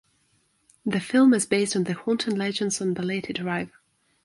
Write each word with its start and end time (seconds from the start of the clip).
The 0.83 0.99
film 0.99 1.31
is 1.35 1.45
based 1.45 1.75
on 1.75 1.83
the 1.83 1.93
haunting 1.93 2.35
legends 2.35 2.81
on 2.81 2.95
Balete 2.95 3.35
Drive. 3.35 3.69